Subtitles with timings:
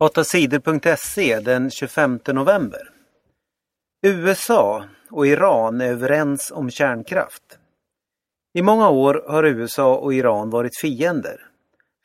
[0.00, 2.90] 8sidor.se den 25 november.
[4.02, 7.42] USA och Iran är överens om kärnkraft.
[8.54, 11.40] I många år har USA och Iran varit fiender.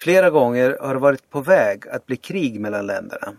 [0.01, 3.33] Flera gånger har det varit på väg att bli krig mellan länderna.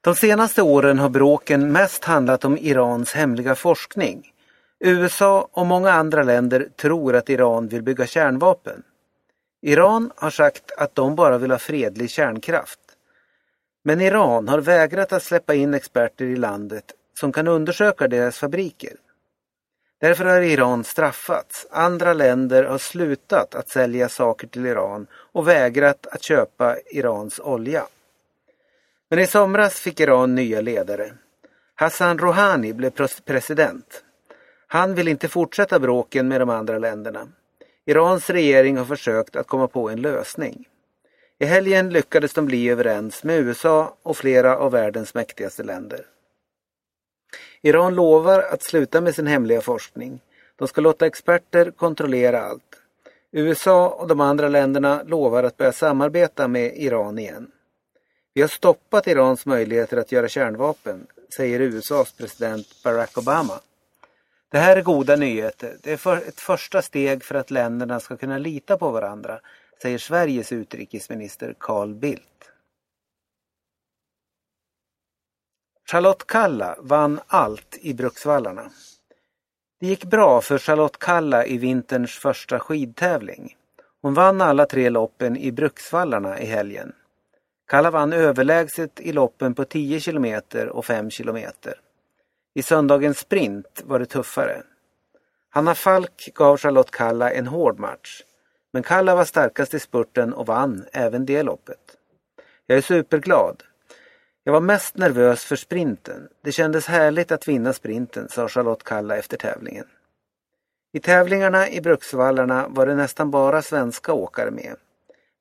[0.00, 4.32] De senaste åren har bråken mest handlat om Irans hemliga forskning.
[4.80, 8.82] USA och många andra länder tror att Iran vill bygga kärnvapen.
[9.62, 12.87] Iran har sagt att de bara vill ha fredlig kärnkraft.
[13.88, 16.84] Men Iran har vägrat att släppa in experter i landet
[17.20, 18.92] som kan undersöka deras fabriker.
[20.00, 21.66] Därför har Iran straffats.
[21.70, 27.86] Andra länder har slutat att sälja saker till Iran och vägrat att köpa Irans olja.
[29.10, 31.12] Men i somras fick Iran nya ledare.
[31.74, 32.92] Hassan Rouhani blev
[33.24, 34.04] president.
[34.66, 37.28] Han vill inte fortsätta bråken med de andra länderna.
[37.86, 40.68] Irans regering har försökt att komma på en lösning.
[41.40, 46.06] I helgen lyckades de bli överens med USA och flera av världens mäktigaste länder.
[47.62, 50.20] Iran lovar att sluta med sin hemliga forskning.
[50.56, 52.82] De ska låta experter kontrollera allt.
[53.32, 57.50] USA och de andra länderna lovar att börja samarbeta med Iran igen.
[58.34, 63.60] Vi har stoppat Irans möjligheter att göra kärnvapen, säger USAs president Barack Obama.
[64.50, 65.76] Det här är goda nyheter.
[65.82, 69.40] Det är för ett första steg för att länderna ska kunna lita på varandra,
[69.82, 72.50] säger Sveriges utrikesminister Carl Bildt.
[75.90, 78.70] Charlotte Kalla vann allt i Bruksvallarna.
[79.80, 83.56] Det gick bra för Charlotte Kalla i vinterns första skidtävling.
[84.02, 86.92] Hon vann alla tre loppen i Bruksvallarna i helgen.
[87.68, 90.40] Kalla vann överlägset i loppen på 10 km
[90.70, 91.38] och 5 km.
[92.54, 94.62] I söndagens sprint var det tuffare.
[95.50, 98.22] Hanna Falk gav Charlotte Kalla en hård match.
[98.72, 101.96] Men Kalla var starkast i spurten och vann även det loppet.
[102.66, 103.62] Jag är superglad.
[104.44, 106.28] Jag var mest nervös för sprinten.
[106.44, 109.86] Det kändes härligt att vinna sprinten, sa Charlotte Kalla efter tävlingen.
[110.92, 114.76] I tävlingarna i Bruksvallarna var det nästan bara svenska åkare med.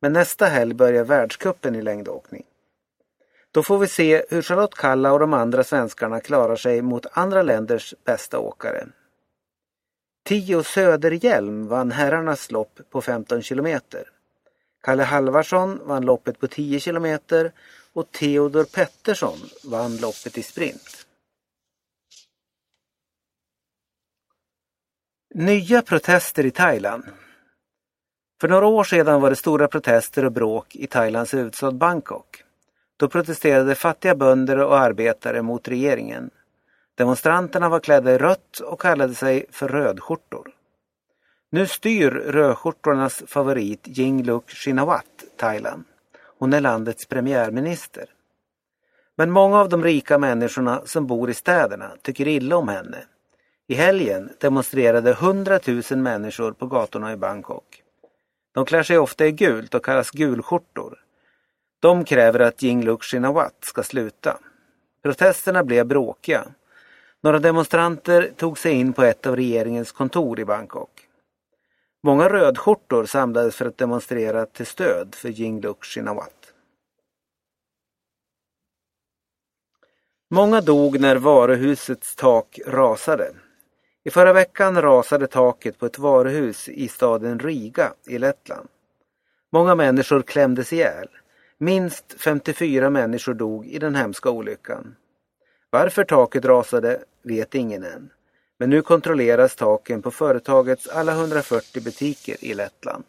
[0.02, 2.44] Men nästa helg börjar världskuppen i längdåkning.
[3.52, 7.42] Då får vi se hur Charlotte Kalla och de andra svenskarna klarar sig mot andra
[7.42, 8.88] länders bästa åkare.
[10.28, 14.10] Tio Söderhjelm vann herrarnas lopp på 15 kilometer.
[14.84, 17.52] Kalle Halvarsson vann loppet på 10 kilometer
[17.94, 21.08] och Theodor Pettersson vann loppet i sprint.
[25.36, 27.04] Nya protester i Thailand.
[28.42, 32.44] För några år sedan var det stora protester och bråk i Thailands huvudstad Bangkok.
[32.98, 36.30] Då protesterade fattiga bönder och arbetare mot regeringen.
[36.98, 40.52] Demonstranterna var klädda i rött och kallade sig för rödskjortor.
[41.50, 45.84] Nu styr rödskjortornas favorit Yingluck Shinawat Thailand.
[46.40, 48.06] Hon är landets premiärminister.
[49.16, 53.04] Men många av de rika människorna som bor i städerna tycker illa om henne.
[53.68, 57.84] I helgen demonstrerade 100 000 människor på gatorna i Bangkok.
[58.54, 61.00] De klär sig ofta i gult och kallas gulskjortor.
[61.80, 64.38] De kräver att Yingluck Shinawat ska sluta.
[65.04, 66.48] Protesterna blev bråkiga.
[67.24, 71.08] Några demonstranter tog sig in på ett av regeringens kontor i Bangkok.
[72.04, 76.54] Många rödskjortor samlades för att demonstrera till stöd för Yingluck Shinawat.
[80.30, 83.34] Många dog när varuhusets tak rasade.
[84.04, 88.68] I förra veckan rasade taket på ett varuhus i staden Riga i Lettland.
[89.52, 91.08] Många människor klämdes ihjäl.
[91.58, 94.96] Minst 54 människor dog i den hemska olyckan.
[95.70, 98.10] Varför taket rasade vet ingen än.
[98.60, 103.04] Men nu kontrolleras taken på företagets alla 140 butiker i Lettland.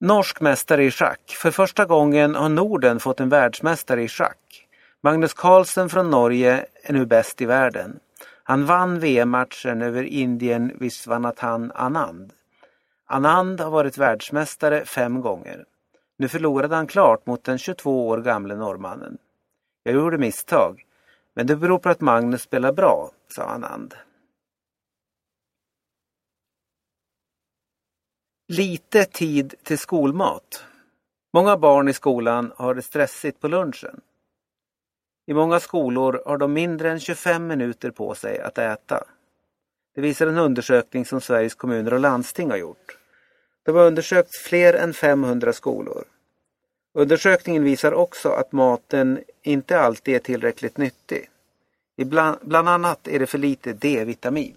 [0.00, 1.20] Norsk mästare i schack.
[1.42, 4.66] För första gången har Norden fått en världsmästare i schack.
[5.02, 8.00] Magnus Carlsen från Norge är nu bäst i världen.
[8.42, 12.32] Han vann VM-matchen över Indien Viswanathan Anand.
[13.06, 15.64] Anand har varit världsmästare fem gånger.
[16.20, 19.18] Nu förlorade han klart mot den 22 år gamle norrmannen.
[19.82, 20.86] Jag gjorde misstag,
[21.34, 23.94] men det beror på att Magnus spelar bra, sa Anand.
[28.48, 30.64] Lite tid till skolmat.
[31.32, 34.00] Många barn i skolan har det stressigt på lunchen.
[35.26, 39.04] I många skolor har de mindre än 25 minuter på sig att äta.
[39.94, 42.99] Det visar en undersökning som Sveriges kommuner och landsting har gjort.
[43.62, 46.04] De har undersökt fler än 500 skolor.
[46.94, 51.28] Undersökningen visar också att maten inte alltid är tillräckligt nyttig.
[51.96, 54.54] Ibland, bland annat är det för lite D-vitamin.